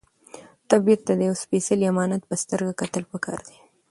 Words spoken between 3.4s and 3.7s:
دي.